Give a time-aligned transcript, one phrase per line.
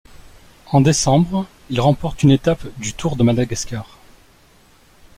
[0.71, 3.99] En décembre, il remporte une étape du Tour de Madagascar.